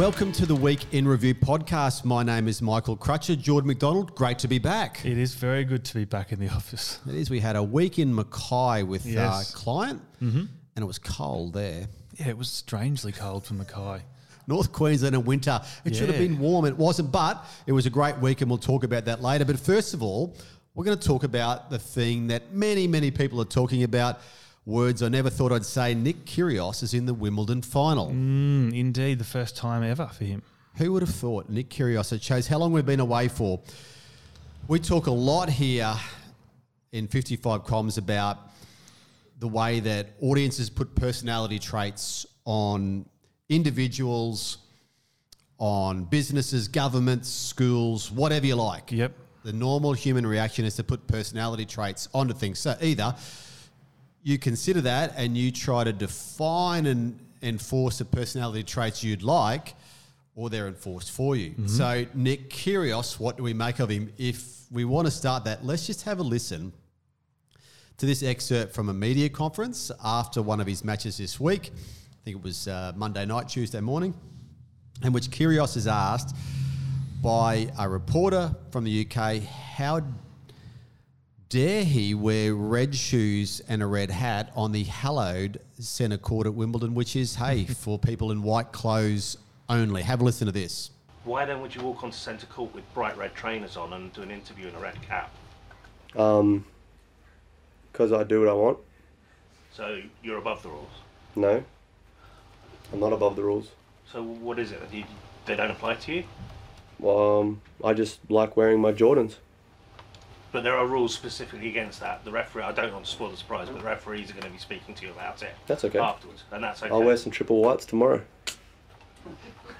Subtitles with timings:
[0.00, 2.06] Welcome to the Week in Review podcast.
[2.06, 3.38] My name is Michael Crutcher.
[3.38, 5.04] Jordan McDonald, great to be back.
[5.04, 6.98] It is very good to be back in the office.
[7.06, 7.28] It is.
[7.28, 9.54] We had a week in Mackay with uh, Yes.
[9.54, 10.38] our client, mm-hmm.
[10.38, 11.86] and it was cold there.
[12.14, 14.00] Yeah, it was strangely cold for Mackay.
[14.46, 15.60] North Queensland in winter.
[15.84, 16.64] It should have been warm.
[16.64, 19.44] It wasn't, but it was a great week, and we'll talk about that later.
[19.44, 20.34] But first of all,
[20.74, 24.20] we're going to talk about the thing that many, many people are talking about.
[24.70, 25.94] Words I never thought I'd say.
[25.94, 28.10] Nick Kyrgios is in the Wimbledon final.
[28.10, 30.42] Mm, indeed, the first time ever for him.
[30.76, 32.12] Who would have thought Nick Kyrgios?
[32.12, 33.60] It shows how long we've been away for.
[34.68, 35.92] We talk a lot here
[36.92, 38.38] in 55 Comms about
[39.40, 43.06] the way that audiences put personality traits on
[43.48, 44.58] individuals,
[45.58, 48.92] on businesses, governments, schools, whatever you like.
[48.92, 49.14] Yep.
[49.42, 52.60] The normal human reaction is to put personality traits onto things.
[52.60, 53.16] So either
[54.22, 59.74] you consider that and you try to define and enforce the personality traits you'd like,
[60.34, 61.54] or they're enforced for you.
[61.66, 64.12] So, Nick Kyrgios, what do we make of him?
[64.18, 66.72] If we want to start that, let's just have a listen
[67.98, 71.70] to this excerpt from a media conference after one of his matches this week.
[71.74, 74.14] I think it was uh, Monday night, Tuesday morning,
[75.02, 76.34] in which Kyrgios is asked
[77.22, 80.00] by a reporter from the UK how
[81.50, 86.54] dare he wear red shoes and a red hat on the hallowed centre court at
[86.54, 89.36] Wimbledon, which is, hey, for people in white clothes
[89.68, 90.02] only.
[90.02, 90.92] Have a listen to this.
[91.24, 94.22] Why then would you walk onto centre court with bright red trainers on and do
[94.22, 95.30] an interview in a red cap?
[96.16, 96.64] Um,
[97.92, 98.78] because I do what I want.
[99.72, 100.90] So you're above the rules.
[101.36, 101.62] No,
[102.92, 103.70] I'm not above the rules.
[104.10, 104.80] So what is it?
[104.92, 105.04] You,
[105.46, 107.08] they don't apply to you?
[107.08, 109.36] Um, I just like wearing my Jordans.
[110.52, 112.24] But there are rules specifically against that.
[112.24, 114.50] The referee, I don't want to spoil the surprise, but the referees are going to
[114.50, 115.98] be speaking to you about it That's okay.
[115.98, 116.92] afterwards, and that's okay.
[116.92, 118.20] I'll wear some triple whites tomorrow.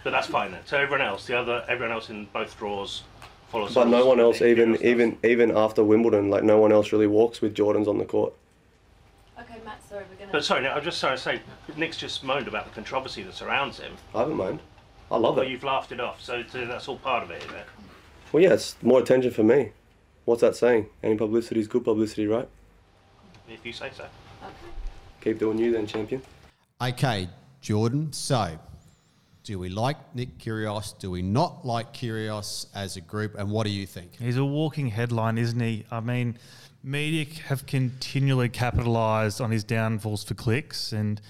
[0.04, 0.60] But that's fine then.
[0.66, 3.02] So everyone else, the other, everyone else in both draws
[3.50, 3.74] follows.
[3.74, 6.92] But no one else, Nick even Kyrgios even even after Wimbledon, like no one else
[6.92, 8.32] really walks with Jordans on the court.
[9.38, 10.32] Okay, Matt, sorry, we're gonna.
[10.32, 11.40] But sorry, no, I'm just trying to say,
[11.76, 13.92] Nick's just moaned about the controversy that surrounds him.
[14.14, 14.60] I haven't moaned.
[15.10, 15.50] I love Well, it.
[15.50, 17.66] you've laughed it off, so, so that's all part of it, isn't it?
[18.32, 19.72] Well, yeah, it's more attention for me.
[20.30, 20.86] What's that saying?
[21.02, 22.48] Any publicity is good publicity, right?
[23.48, 24.04] If you say so.
[25.22, 26.22] Keep doing you then, champion.
[26.80, 27.28] Okay,
[27.60, 28.12] Jordan.
[28.12, 28.56] So,
[29.42, 30.96] do we like Nick Kyrgios?
[31.00, 33.34] Do we not like Kyrgios as a group?
[33.36, 34.18] And what do you think?
[34.20, 35.84] He's a walking headline, isn't he?
[35.90, 36.38] I mean,
[36.84, 41.20] media have continually capitalised on his downfalls for clicks, and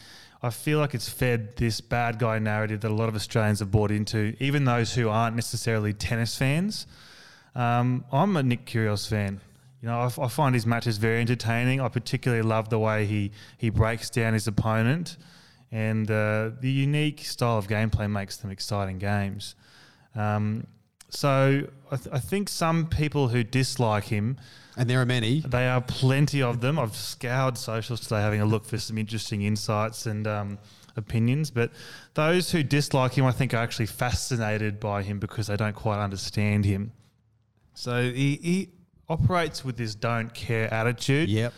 [0.43, 3.71] I feel like it's fed this bad guy narrative that a lot of Australians have
[3.71, 6.87] bought into, even those who aren't necessarily tennis fans.
[7.55, 9.41] Um, I'm a Nick Kyrgios fan.
[9.83, 11.81] You know, I, f- I find his matches very entertaining.
[11.81, 15.17] I particularly love the way he he breaks down his opponent,
[15.73, 19.55] and uh, the unique style of gameplay makes them exciting games.
[20.15, 20.67] Um,
[21.09, 24.37] so I, th- I think some people who dislike him,
[24.77, 25.41] And there are many.
[25.41, 26.79] they are plenty of them.
[26.79, 30.59] I've scoured socials today having a look for some interesting insights and um,
[30.97, 31.51] opinions.
[31.51, 31.73] But
[32.15, 35.99] those who dislike him, I think, are actually fascinated by him because they don't quite
[36.03, 36.93] understand him.
[37.75, 38.69] So he, he
[39.09, 41.29] operates with this don't care attitude.
[41.29, 41.53] Yep.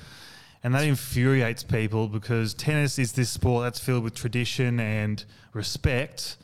[0.65, 6.37] And that infuriates people because tennis is this sport that's filled with tradition and respect.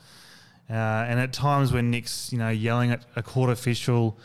[0.69, 4.19] Uh, and at times when Nick's, you know, yelling at a court official,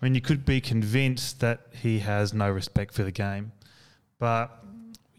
[0.00, 3.52] I mean, you could be convinced that he has no respect for the game.
[4.18, 4.57] But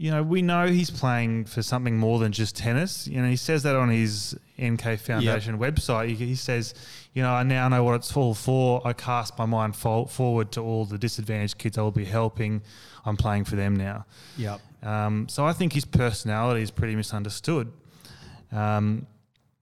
[0.02, 3.06] you know, we know he's playing for something more than just tennis.
[3.06, 6.08] You know, he says that on his NK Foundation website.
[6.08, 6.74] He, he says,
[7.14, 8.82] you know, I now know what it's all for.
[8.88, 12.62] I cast my mind fo- forward to all the disadvantaged kids I will be helping.
[13.04, 14.06] I'm playing for them now.
[14.38, 14.62] Yep.
[14.84, 17.70] Um, so I think his personality is pretty misunderstood.
[18.54, 19.06] Um,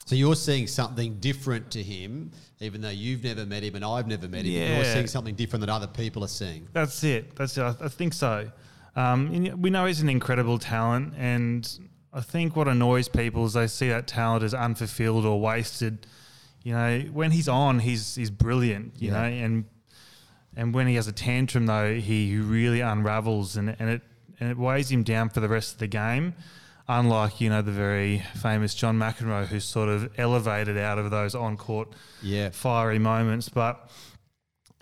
[0.06, 4.08] So you're seeing something different to him, even though you've never met him and I've
[4.08, 4.52] never met him.
[4.52, 4.75] Yeah.
[4.78, 6.68] You're seeing something different that other people are seeing.
[6.74, 7.36] That's it.
[7.36, 7.62] That's it.
[7.64, 8.52] I, I think so.
[8.97, 11.69] Um, we know he's an incredible talent, and
[12.12, 16.07] I think what annoys people is they see that talent as unfulfilled or wasted.
[16.63, 18.94] You know, when he's on, he's he's brilliant.
[19.00, 19.22] You Yeah.
[19.22, 19.66] know, and
[20.56, 24.01] and when he has a tantrum though, he really unravels, and and it
[24.39, 26.33] and it weighs him down for the rest of the game.
[26.89, 31.36] Unlike you know the very famous John McEnroe, who's sort of elevated out of those
[31.36, 31.89] on court
[32.24, 32.50] Yeah.
[32.50, 33.48] fiery moments.
[33.50, 33.92] But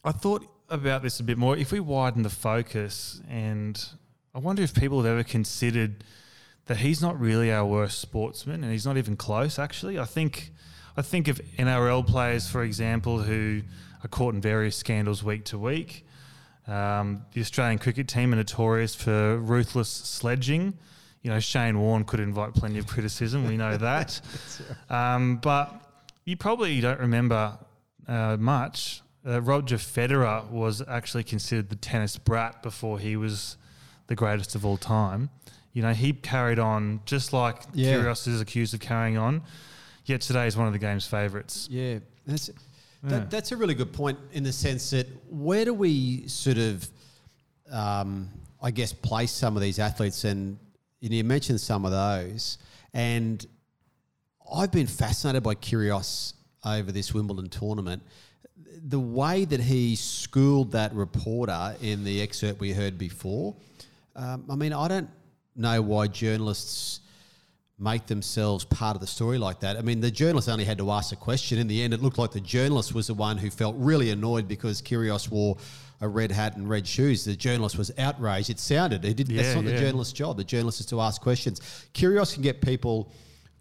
[0.06, 1.58] I thought about this a bit more.
[1.58, 3.84] If we widen the focus, and
[4.36, 6.04] I wonder if people have ever considered
[6.66, 9.58] that he's not really our worst sportsman, and he's not even close.
[9.58, 10.52] Actually, I think
[10.98, 13.62] I think of NRL players, for example, who
[14.04, 16.06] are caught in various scandals week to week.
[16.68, 20.78] Um, the Australian cricket team are notorious for ruthless sledging.
[21.22, 23.48] You know, Shane Warne could invite plenty of criticism.
[23.48, 24.20] We know that.
[24.90, 25.74] Um, but
[26.26, 27.58] you probably don't remember
[28.06, 29.02] uh, much.
[29.26, 33.56] Uh, Roger Federer was actually considered the tennis brat before he was
[34.08, 35.30] the greatest of all time.
[35.74, 37.96] You know, he carried on just like Yeah.
[37.96, 39.42] Kyrgios is accused of carrying on.
[40.06, 41.68] Yet today is one of the game's favourites.
[41.70, 43.10] Yeah, that's Yeah.
[43.10, 46.88] that, that's a really good point in the sense that where do we sort of,
[47.72, 48.30] um,
[48.62, 50.58] I guess, place some of these athletes, and
[51.02, 52.58] you, you mentioned some of those,
[52.94, 53.46] and
[54.54, 58.04] I've been fascinated by Kyrgios over this Wimbledon tournament.
[58.88, 63.56] The way that he schooled that reporter in the excerpt we heard before.
[64.16, 65.10] Um, I mean, I don't
[65.56, 67.02] know why journalists
[67.78, 69.76] make themselves part of the story like that.
[69.78, 71.58] I mean, the journalist only had to ask a question.
[71.58, 74.48] In the end, it looked like the journalist was the one who felt really annoyed
[74.48, 75.58] because Kyrgios wore
[76.02, 77.26] a red hat and red shoes.
[77.26, 78.50] The journalist was outraged.
[78.50, 79.04] It sounded.
[79.04, 79.80] it did, that's Yeah, not the yeah.
[79.80, 80.38] journalist's job.
[80.38, 81.60] The journalist is to ask questions.
[81.94, 83.12] Kyrgios can get people,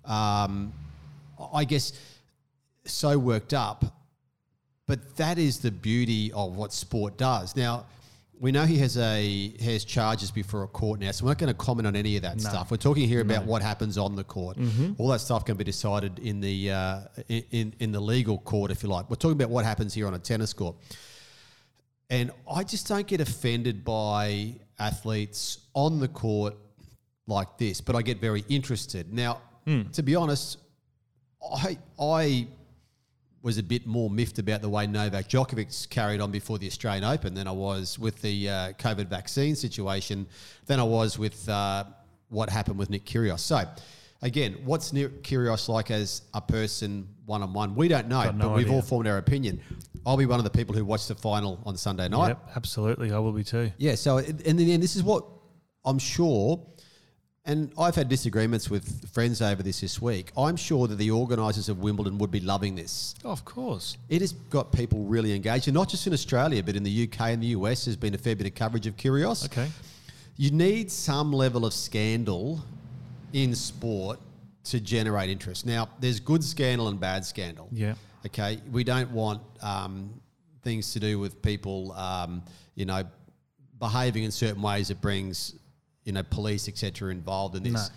[0.04, 0.72] um,
[1.52, 1.92] I guess,
[2.84, 3.84] so worked up
[4.86, 7.56] but that is the beauty of what sport does.
[7.56, 7.86] Now,
[8.40, 11.52] we know he has a has charges before a court now, so we're not going
[11.52, 12.70] to comment on any of that stuff.
[12.70, 14.58] We're talking here about what happens on the court.
[14.98, 18.82] All that stuff can be decided in the uh, in in the legal court, if
[18.82, 19.08] you like.
[19.08, 20.76] We're talking about what happens here on a tennis court.
[22.10, 26.54] And I just don't get offended by athletes on the court
[27.26, 29.12] like this, but I get very interested.
[29.12, 29.40] Now,
[29.92, 30.58] to be honest,
[31.42, 32.46] I I
[33.44, 37.04] was a bit more miffed about the way Novak Djokovic carried on before the Australian
[37.04, 40.26] Open than I was with the uh, COVID vaccine situation,
[40.64, 41.84] than I was with uh,
[42.30, 43.40] what happened with Nick Kyrgios.
[43.40, 43.62] So,
[44.22, 47.74] again, what's Nick Kyrgios like as a person one on one?
[47.74, 49.60] We don't know, no but we've all formed our opinion.
[50.06, 52.28] I'll be one of the people who watched the final on Sunday night.
[52.28, 53.12] Yep, absolutely.
[53.12, 53.70] I will be too.
[53.76, 53.94] Yeah.
[53.96, 55.22] So, in in the end, this is what
[55.84, 56.66] I'm sure,
[57.46, 60.32] and I've had disagreements with friends over this this week.
[60.36, 63.14] I'm sure that the organisers of Wimbledon would be loving this.
[63.24, 63.98] of course.
[64.08, 67.20] It has got people really engaged, and not just in Australia, but in the UK
[67.32, 67.84] and the US.
[67.84, 69.44] There's been a fair bit of coverage of Kyrgios.
[69.46, 69.68] Okay.
[70.36, 72.60] You need some level of scandal
[73.32, 74.18] in sport
[74.64, 75.66] to generate interest.
[75.66, 77.68] Now, there's good scandal and bad scandal.
[77.70, 77.94] Yeah.
[78.26, 78.58] Okay.
[78.72, 80.10] We don't want um,
[80.62, 82.42] things to do with people, um,
[82.74, 83.04] you know,
[83.78, 85.54] behaving in certain ways that brings,
[86.04, 87.72] you know, police, etc., involved in this.
[87.72, 87.94] No.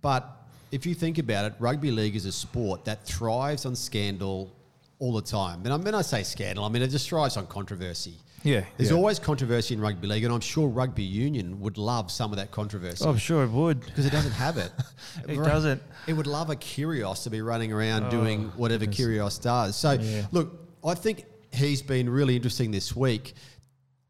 [0.00, 0.30] But
[0.70, 4.52] if you think about it, rugby league is a sport that thrives on scandal
[4.98, 5.60] all the time.
[5.64, 8.14] And I mean, I say scandal, I mean, it just thrives on controversy.
[8.44, 8.96] Yeah, There's yeah.
[8.96, 12.52] always controversy in rugby league, and I'm sure rugby union would love some of that
[12.52, 13.80] controversy I'm sure it would.
[13.80, 14.70] because it doesn't have it.
[15.28, 15.48] It Right.
[15.48, 15.82] doesn't.
[16.06, 19.74] It would love a Kyrgios to be running around doing whatever Kyrgios does.
[19.74, 20.26] So, Yeah.
[20.30, 23.34] look, I think he's been really interesting this week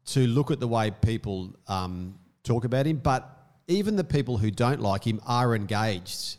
[0.07, 2.13] to look at the way people um,
[2.43, 2.97] talk about him.
[2.97, 3.38] But
[3.69, 6.37] even the people who don't like him are engaged.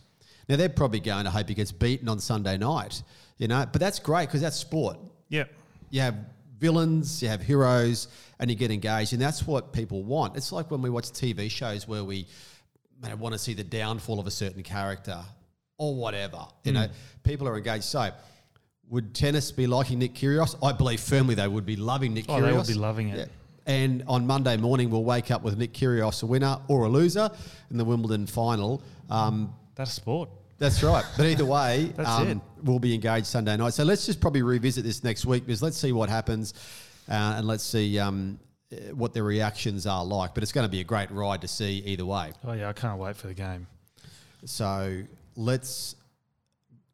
[0.48, 3.02] Now they're probably going to hope he gets beaten on Sunday night,
[3.38, 3.64] you know.
[3.70, 4.98] But that's great because that's sport
[5.28, 5.48] Yep.
[5.90, 6.16] you have
[6.58, 8.08] villains, you have heroes,
[8.40, 10.36] and you get engaged, and that's what people want.
[10.36, 12.26] It's like when we watch TV shows where we
[13.00, 15.18] man, want to see the downfall of a certain character
[15.78, 16.44] or whatever.
[16.64, 16.92] You know, hmm.
[17.22, 17.84] people are engaged.
[17.84, 18.10] So,
[18.88, 20.56] would tennis be liking Nick Kyrgios?
[20.64, 22.44] I believe firmly they would be loving Nick Oh, Kyrgios.
[22.44, 23.30] they would be loving it.
[23.66, 27.30] And on Monday morning, we'll wake up with Nick Kyrgios a winner or a loser
[27.70, 28.82] in the Wimbledon final.
[29.10, 30.28] Um, That's sport.
[30.58, 31.04] that's right.
[31.16, 33.74] But either way, um, we'll be engaged Sunday night.
[33.74, 36.54] So let's just probably revisit this next week because let's see what happens
[37.08, 38.38] uh, and let's see um,
[38.72, 40.34] uh, what the reactions are like.
[40.34, 42.32] But it's going to be a great ride to see either way.
[42.44, 43.66] Oh yeah, I can't wait for the game.
[44.44, 45.02] So
[45.36, 45.96] let's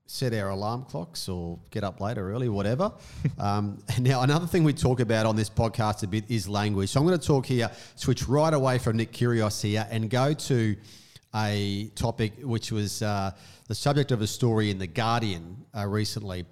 [0.06, 2.92] set our alarm clocks or get up later early, whatever.
[3.38, 6.90] um, now, another thing we talk about on this podcast a bit is language.
[6.90, 10.32] So I'm going to talk here, switch right away from Nick Kyrgios here and go
[10.32, 10.76] to
[11.34, 13.30] a topic which was uh,
[13.68, 16.46] the subject of a story in The Guardian uh, recently.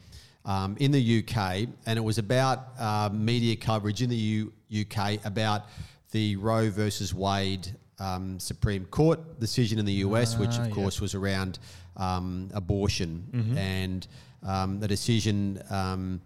[0.46, 5.24] Um, in the UK, and it was about uh, media coverage in the U- UK
[5.24, 5.62] about
[6.10, 7.66] the Roe versus Wade
[7.98, 10.74] um, Supreme Court decision in the US, which Ah, of yeah.
[10.74, 11.60] course was around
[11.96, 14.06] um, abortion and
[14.46, 16.20] um, the decision um,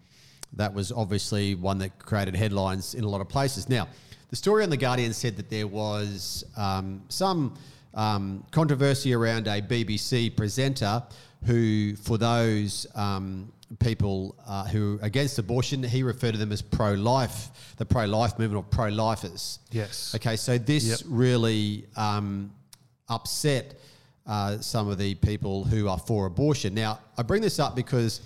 [0.54, 3.68] that was obviously one that created headlines in a lot of places.
[3.68, 3.86] Now,
[4.30, 7.54] the story on the Guardian said that there was um, some
[7.94, 11.02] um, controversy around a BBC presenter
[11.44, 16.60] who, for those um, people uh, who are against abortion, he referred to them as
[16.62, 19.60] pro-life, the pro-life movement or pro-lifers.
[19.70, 20.14] Yes.
[20.16, 21.00] Okay, so this Yep.
[21.06, 22.50] really um,
[23.08, 23.78] upset
[24.28, 26.74] uh, some of the people who are for abortion.
[26.74, 28.20] Now, I bring this up because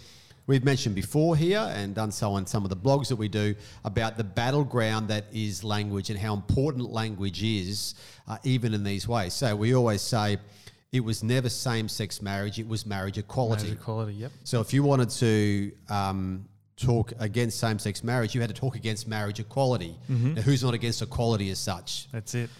[0.46, 3.54] we've mentioned before here and done so on some of the blogs that we do
[3.84, 7.94] about the battleground that is language and how important language is,
[8.28, 9.32] uh, even in these ways.
[9.32, 10.38] So we always say,
[10.90, 13.64] it was never same sex marriage, it was marriage equality.
[13.64, 14.32] Marriage equality, yep.
[14.44, 16.44] So if you wanted to um,
[16.76, 19.96] talk against same sex marriage, you had to talk against marriage equality.
[20.10, 20.34] Mm-hmm.
[20.34, 22.08] Now, who's not against equality as such?
[22.12, 22.50] That's it.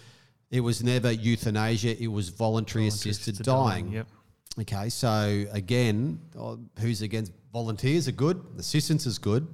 [0.52, 3.90] It was never euthanasia, it was voluntary, assisted, dying.
[3.90, 4.06] Yep.
[4.60, 9.48] Okay, so again, uh, who's against volunteers are good, assistance is good.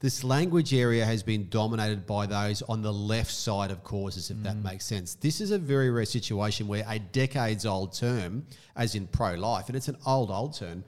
[0.00, 4.42] This language area has been dominated by those on the left side of causes, if
[4.44, 5.14] that makes sense.
[5.14, 9.66] This is a very rare situation where a decades old term, as in pro life,
[9.66, 10.84] and it's an old, old term,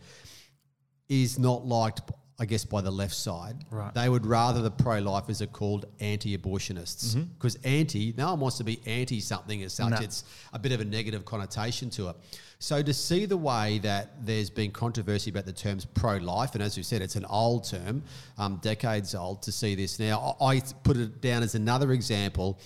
[1.11, 2.01] is not liked,
[2.39, 3.57] I guess, by the left side.
[3.71, 3.93] Right.
[3.95, 8.59] They would rather the pro lifers are called anti abortionists because anti, no one wants
[8.59, 9.91] to be anti something as such.
[9.91, 9.99] No.
[9.99, 12.17] It's a bit of a negative connotation to it.
[12.59, 16.77] So to see the way that there's been controversy about the terms pro-life, and as
[16.77, 18.03] you said, it's an old term,
[18.39, 19.43] um, decades old.
[19.43, 22.59] To see this now, I I put it down as another example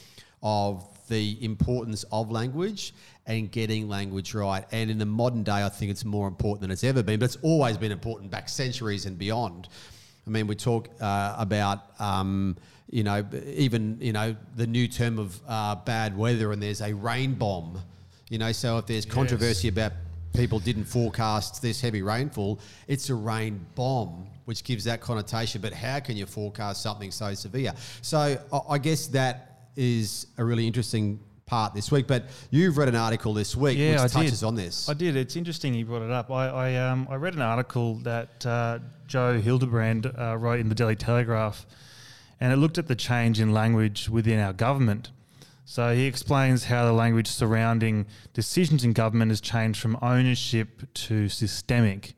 [0.42, 2.92] of the importance of language
[3.26, 4.64] and getting language right.
[4.72, 7.18] And in the modern day, I think it's more important than it's ever been.
[7.18, 9.68] But it's always been important back centuries and beyond.
[10.26, 12.56] I mean, we talk uh, about, um,
[12.90, 16.92] you know, even, you know, the new term of uh, bad weather and there's a
[16.94, 17.80] rain bomb,
[18.28, 19.92] you know, so if there's controversy about
[20.34, 25.60] people didn't forecast this heavy rainfall, it's a rain bomb, which gives that connotation.
[25.60, 27.72] But how can you forecast something so severe?
[28.02, 32.08] So I- I guess that is a really interesting part this week.
[32.08, 34.46] But you've read an article this week Yeah, which I touches did.
[34.46, 34.88] on this.
[34.88, 35.14] I did.
[35.14, 36.28] It's interesting you brought it up.
[36.28, 40.74] I I, um, I read an article that uh, Joe Hildebrand uh, wrote in the
[40.74, 41.64] Daily Telegraph,
[42.40, 45.10] and it looked at the change in language within our government.
[45.64, 51.28] So he explains how the language surrounding decisions in government has changed from ownership to
[51.28, 52.14] systemic.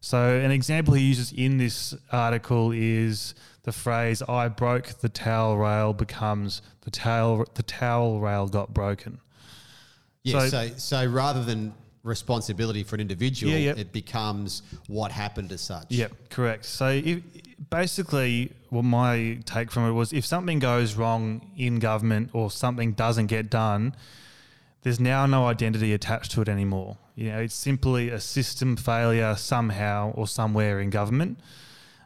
[0.00, 5.56] So an example he uses in this article is the phrase "I broke the towel
[5.56, 9.20] rail" becomes the towel the towel rail got broken.
[10.22, 11.74] Yeah, So- so, so rather than
[12.04, 13.80] responsibility for an individual, Yeah, yeah.
[13.80, 15.86] it becomes what happened as such.
[15.90, 16.64] Yep, correct.
[16.64, 17.22] So if,
[17.70, 22.92] basically, what my take from it was if something goes wrong in government or something
[22.92, 23.94] doesn't get done,
[24.82, 26.96] there's now no identity attached to it anymore.
[27.18, 31.40] You know, it's simply a system failure somehow or somewhere in government.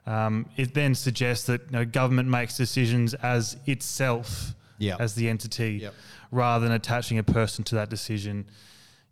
[0.06, 4.96] Um, it then suggests that you know, government makes decisions as itself, Yeah.
[4.98, 5.94] as the entity, Yep.
[6.30, 8.46] rather than attaching a person to that decision.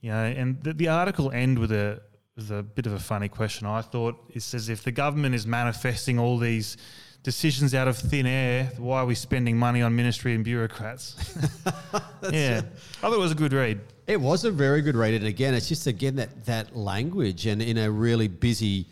[0.01, 2.01] You know, and the, the article end with a
[2.35, 3.67] with a bit of a funny question.
[3.67, 6.79] I thought it says if the government is manifesting all these
[7.23, 11.17] decisions out of thin air, why are we spending money on ministry and bureaucrats?
[12.31, 13.81] yeah, I thought it was a good read.
[14.07, 15.15] It was a very good read.
[15.15, 18.87] And again, it's just, again, that, that language and in a really busy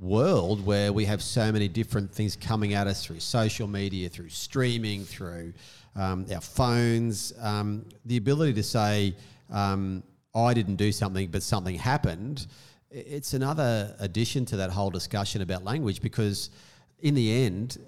[0.00, 4.28] world where we have so many different things coming at us through social media, through
[4.28, 5.52] streaming, through
[5.94, 9.14] um, our phones, um, the ability to say,
[9.50, 10.02] um,
[10.34, 12.46] I didn't do something, but something happened.
[12.90, 16.50] It's another addition to that whole discussion about language because,
[17.02, 17.78] in the end,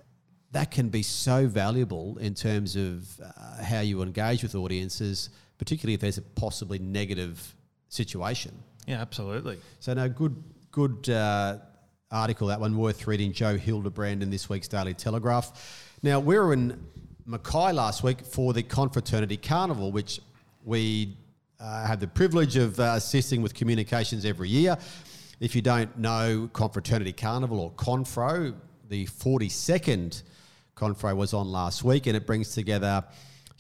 [0.51, 5.95] that can be so valuable in terms of uh, how you engage with audiences, particularly
[5.95, 7.55] if there's a possibly negative
[7.89, 8.53] situation.
[8.87, 9.59] Yeah, absolutely.
[9.81, 11.59] So, no, good, good uh,
[12.11, 13.33] article that one worth reading.
[13.33, 15.97] Joe Hildebrand in this week's Daily Telegraph.
[16.03, 16.85] Now, we were in
[17.27, 20.21] Mackay last week for the Confraternity Carnival, which
[20.65, 21.17] we
[21.59, 24.77] uh, have the privilege of uh, assisting with communications every year.
[25.41, 28.55] If you don't know Confraternity Carnival or Confro,
[28.89, 30.23] the 42nd
[30.77, 33.05] Confro was on last week, and it brings together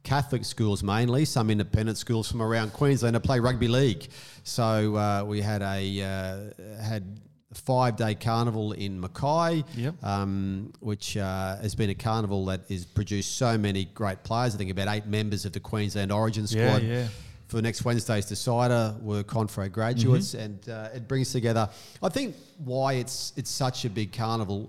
[0.02, 4.09] Catholic schools mainly, some independent schools from around Queensland to play rugby league.
[4.43, 7.21] So uh, we had a uh, had
[7.54, 10.02] five day carnival in Mackay, Yep.
[10.04, 14.54] um, which uh, has been a carnival that has produced so many great players.
[14.54, 17.07] I think about eight members of the Queensland Origin squad yeah.
[17.47, 20.45] for next Wednesday's decider were Confro graduates, Mm-hmm.
[20.45, 21.71] and uh, it brings together.
[22.02, 24.69] I think why it's it's such a big carnival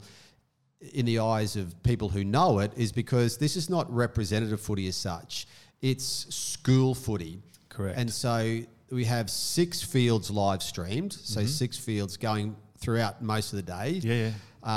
[0.94, 4.88] in the eyes of people who know it is because this is not representative footy
[4.88, 5.48] as such.
[5.82, 7.42] It's school footy.
[7.70, 7.98] Correct.
[7.98, 8.62] And so
[8.92, 11.48] we have six fields live streamed, so Mm-hmm.
[11.50, 14.00] six fields going throughout most of the day.
[14.04, 14.32] Yeah, yeah.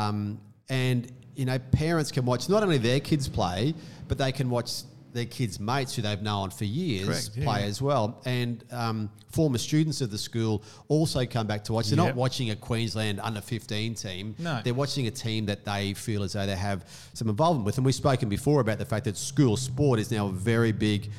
[0.08, 3.74] Um, and you know, parents can watch not only their kids play,
[4.08, 4.70] but they can watch
[5.18, 7.66] their kids' mates who they've known for years Correct, play yeah.
[7.66, 8.20] as well.
[8.25, 11.88] And um, former students of the school also come back to watch.
[11.88, 12.06] They're Yep.
[12.08, 14.34] not watching a Queensland under 15 team.
[14.38, 14.60] No.
[14.62, 16.84] They're watching a team that they feel as though they have
[17.14, 17.76] some involvement with.
[17.78, 21.10] And we've spoken before about the fact that school sport is now a very big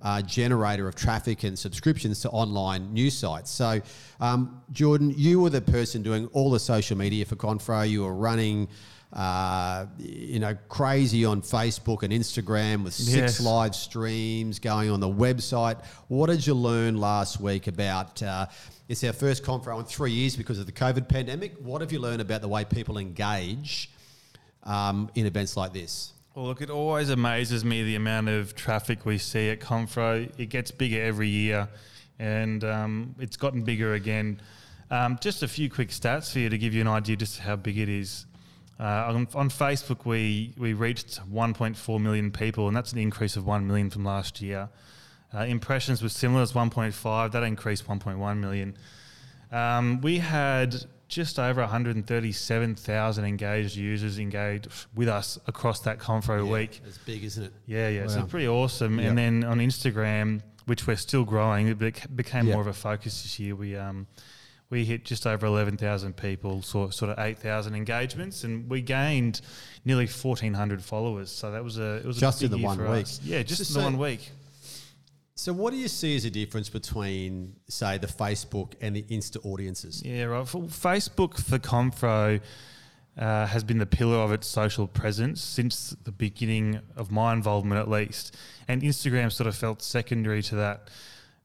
[0.00, 3.50] uh, generator of traffic and subscriptions to online news sites.
[3.50, 3.80] So,
[4.20, 7.88] um, Jordan, you were the person doing all the social media for Confro.
[7.88, 8.66] You were running
[9.12, 13.40] uh, you know, crazy on Facebook and Instagram with six Yes.
[13.40, 15.84] live streams going on the website.
[16.08, 18.22] What did you learn last week about?
[18.22, 18.46] Uh,
[18.88, 21.56] it's our first conference in three years because of the COVID pandemic.
[21.58, 23.90] What have you learned about the way people engage
[24.62, 26.12] um, in events like this?
[26.34, 30.30] Well, look, it always amazes me the amount of traffic we see at Confro.
[30.38, 31.68] It gets bigger every year,
[32.18, 34.40] and um, it's gotten bigger again.
[34.90, 37.56] Um, just a few quick stats for you to give you an idea just how
[37.56, 38.24] big it is.
[38.82, 43.46] Uh, on, on Facebook, we we reached 1.4 million people, and that's an increase of
[43.46, 44.68] 1 million from last year.
[45.32, 47.30] Uh, impressions were similar, it's 1.5.
[47.30, 48.76] That increased 1.1 million.
[49.52, 50.74] Um, we had
[51.06, 56.80] just over 137,000 engaged users engaged with us across that Confro week.
[56.84, 57.52] It's big, isn't it?
[57.66, 58.06] Yeah, yeah.
[58.08, 58.22] So Wow.
[58.24, 58.98] it's pretty awesome.
[58.98, 59.08] Yep.
[59.08, 62.52] And then on Instagram, which we're still growing, it bec- became Yep.
[62.54, 63.54] more of a focus this year.
[63.54, 64.06] We um,
[64.72, 69.42] we hit just over 11,000 people, so, sort of 8,000 engagements, and we gained
[69.84, 71.30] nearly 1,400 followers.
[71.30, 73.02] So that was a it was Just in the one week.
[73.04, 73.20] us.
[73.22, 74.30] Yeah, just So- in the so- one week.
[75.34, 79.44] So, what do you see as a difference between, say, the Facebook and the Insta
[79.44, 80.02] audiences?
[80.04, 80.46] Yeah, right.
[80.48, 82.40] For Facebook for Confro
[83.18, 87.78] uh, has been the pillar of its social presence since the beginning of my involvement,
[87.80, 88.34] at least.
[88.68, 90.88] And Instagram sort of felt secondary to that.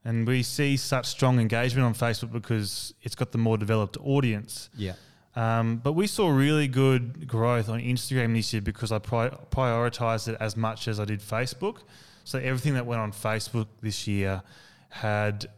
[0.08, 4.70] And we see such strong engagement on Facebook because it's got the more developed audience.
[4.74, 4.94] Yeah.
[5.36, 10.28] Um, but we saw really good growth on Instagram this year because I pri- prioritized
[10.28, 11.80] it as much as I did Facebook.
[12.24, 14.42] So everything that went on Facebook this year
[14.88, 15.50] had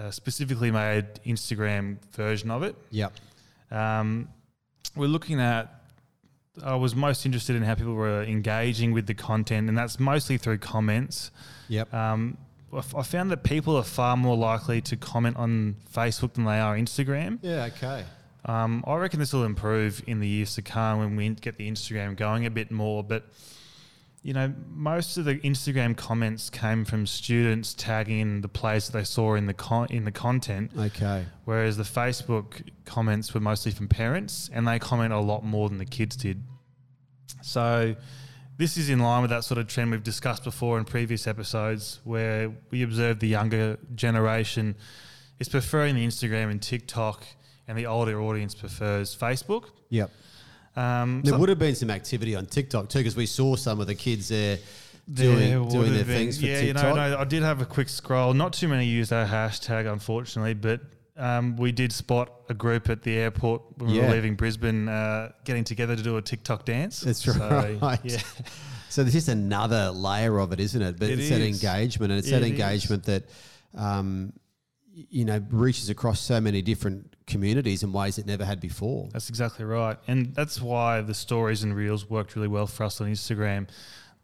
[0.00, 2.74] uh, specifically made Instagram version of it.
[2.90, 3.12] Yep.
[3.70, 4.28] Um,
[4.96, 5.78] we're looking at.
[6.62, 10.38] I was most interested in how people were engaging with the content, and that's mostly
[10.38, 11.30] through comments.
[11.68, 11.94] Yep.
[11.94, 12.36] Um,
[12.74, 16.76] I found that people are far more likely to comment on Facebook than they are
[16.76, 17.38] Instagram.
[17.42, 17.64] Yeah.
[17.76, 18.04] Okay.
[18.44, 21.70] Um, I reckon this will improve in the years to come when we get the
[21.70, 23.04] Instagram going a bit more.
[23.04, 23.26] But
[24.22, 29.04] you know, most of the Instagram comments came from students tagging the plays that they
[29.04, 31.24] saw in the con- in the content, Okay.
[31.44, 35.78] whereas the Facebook comments were mostly from parents, and they comment a lot more than
[35.78, 36.42] the kids did.
[37.42, 37.96] So.
[38.56, 42.00] This is in line with that sort of trend we've discussed before in previous episodes,
[42.04, 44.76] where we observed the younger generation
[45.40, 47.24] is preferring the Instagram and TikTok,
[47.66, 49.64] and the older audience prefers Facebook.
[49.88, 50.10] Yep.
[50.76, 53.80] Um, There so- would have been some activity on TikTok too, because we saw some
[53.80, 54.58] of the kids there
[55.12, 56.82] doing, doing their been- things for yeah, TikTok.
[56.84, 58.34] you know, no, I did have a quick scroll.
[58.34, 60.80] Not too many used our hashtag, unfortunately, but
[61.16, 65.32] um, we did spot a group at the airport when we were leaving Brisbane, uh,
[65.44, 67.00] getting together to do a TikTok dance.
[67.00, 67.32] That's So,
[67.82, 68.00] right.
[68.02, 68.18] Yeah,
[68.88, 70.98] So there's just another layer of it, isn't it?
[70.98, 71.62] But It it's that is.
[71.62, 72.50] engagement, and it's that It is.
[72.52, 73.24] engagement that,
[73.74, 74.32] um,
[74.94, 79.08] you know, reaches across so many different communities in ways it never had before.
[79.12, 83.00] that's exactly right, and that's why the stories and reels worked really well for us
[83.00, 83.68] on Instagram.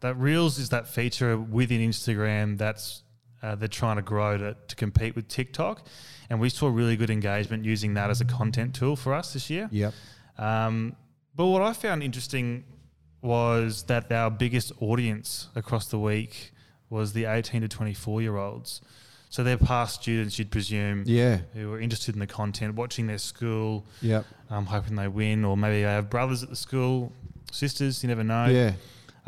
[0.01, 3.03] That reels is that feature within Instagram that's
[3.41, 5.87] uh, they're trying to grow to, to compete with TikTok,
[6.29, 9.49] and we saw really good engagement using that as a content tool for us this
[9.49, 9.67] year.
[9.71, 9.93] Yep.
[10.37, 10.95] Um,
[11.35, 12.63] but what I found interesting
[13.21, 16.51] was that our biggest audience across the week
[16.89, 18.81] was the 18 to 24 year olds.
[19.31, 21.39] So they're past students, you'd presume, Yeah.
[21.53, 24.25] who are interested in the content, watching their school, Yep.
[24.49, 27.11] um, hoping they win, or maybe they have brothers at the school,
[27.51, 28.45] sisters, you never know.
[28.45, 28.73] Yeah.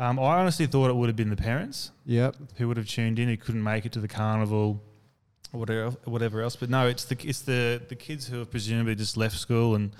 [0.00, 2.34] Um, I honestly thought it would have been the parents Yep.
[2.56, 4.82] who would have tuned in who couldn't make it to the carnival
[5.52, 6.56] whatever whatever else.
[6.56, 9.94] But no, it's the it's the the kids who have presumably just left school and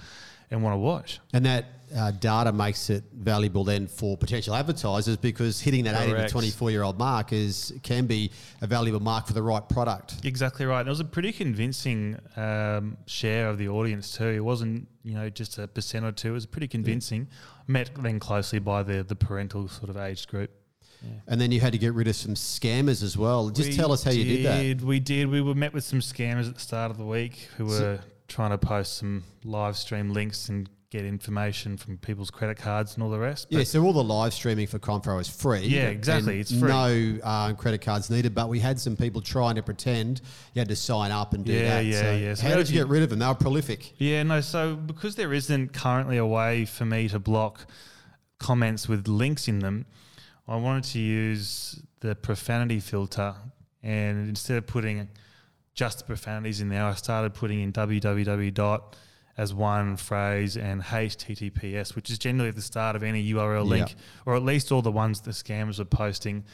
[0.52, 1.18] and want to watch.
[1.32, 1.64] And that
[1.96, 6.70] uh, data makes it valuable then for potential advertisers because hitting that 18 to 24
[6.70, 10.24] year old mark is can be a valuable mark for the right product.
[10.24, 10.80] Exactly right.
[10.80, 14.28] And it was a pretty convincing um, share of the audience too.
[14.28, 16.28] It wasn't you know just a percent or two.
[16.28, 17.28] It was pretty convincing.
[17.66, 20.50] Met then closely by the the parental sort of age group.
[21.26, 23.48] And then you had to get rid of some scammers as well.
[23.50, 24.44] Just We tell us how you did
[24.80, 24.84] that.
[24.84, 25.28] We did.
[25.28, 28.00] We were met with some scammers at the start of the week who So- were
[28.28, 33.02] trying to post some live stream links and get information from people's credit cards and
[33.02, 33.46] all the rest.
[33.48, 35.60] Yeah, so all the live streaming for Confro is free.
[35.66, 36.68] Yeah, exactly, it's free.
[36.68, 40.20] No uh, credit cards needed, but we had some people trying to pretend
[40.54, 41.84] you had to sign up and do Yeah, that.
[41.86, 42.34] yeah, so yeah.
[42.34, 43.20] So how did did you- get rid of them?
[43.20, 43.94] They were prolific.
[43.98, 44.42] Yeah, no.
[44.42, 47.66] So because there isn't currently a way for me to block
[48.38, 49.86] comments with links in them,
[50.48, 53.34] I wanted to use the profanity filter,
[53.82, 55.08] and instead of putting
[55.74, 58.96] just the profanities in there, I started putting in www dot
[59.38, 63.90] as one phrase and https, which is generally at the start of any URL link,
[63.90, 63.96] Yeah.
[64.26, 66.44] or at least all the ones the scammers were posting,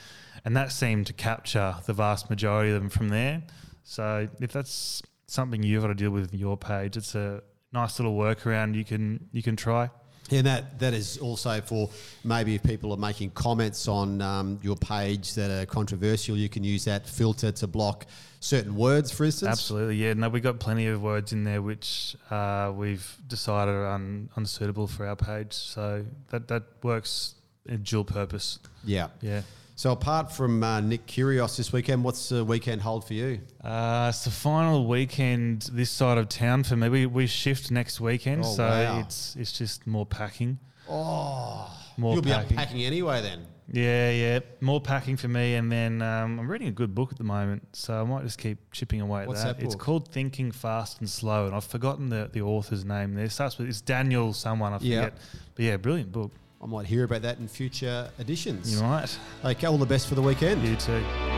[0.44, 3.42] and that seemed to capture the vast majority of them from there.
[3.83, 7.98] So if that's something you've got to deal with in your page, it's a nice
[7.98, 9.90] little workaround you can you can try.
[10.30, 11.88] And that, that is also for
[12.24, 16.64] maybe if people are making comments on um, your page that are controversial, you can
[16.64, 18.06] use that filter to block
[18.40, 19.50] certain words, for instance.
[19.50, 20.12] Absolutely, yeah.
[20.14, 24.86] No, we've got plenty of words in there which uh, we've decided are un- unsuitable
[24.86, 25.52] for our page.
[25.52, 27.34] So that, that works
[27.66, 28.58] in dual purpose.
[28.84, 29.08] Yeah.
[29.20, 29.42] Yeah.
[29.78, 33.38] So apart from uh, Nick Kyrgios this weekend, what's the weekend hold for you?
[33.62, 36.88] Uh, it's the final weekend this side of town for me.
[36.88, 38.98] We, we shift next weekend, Oh, so wow.
[38.98, 40.58] it's it's just more packing.
[40.90, 42.58] Oh, More you'll be packing.
[42.58, 43.46] unpacking anyway then.
[43.72, 45.54] Yeah, yeah, more packing for me.
[45.54, 48.38] And then um, I'm reading a good book at the moment, so I might just
[48.38, 49.60] keep chipping away at What's that.
[49.60, 53.14] that It's called Thinking Fast and Slow, and I've forgotten the, the author's name.
[53.14, 55.16] There it starts with it's Daniel someone I forget,
[55.54, 56.32] but yeah, brilliant book.
[56.60, 58.74] I might hear about that in future editions.
[58.74, 59.16] You might.
[59.44, 60.66] Okay, all the best for the weekend.
[60.66, 61.38] You too.